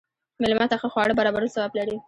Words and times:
مېلمه 0.41 0.65
ته 0.71 0.75
ښه 0.81 0.87
خواړه 0.93 1.13
برابرول 1.19 1.51
ثواب 1.55 1.71
لري. 1.79 1.95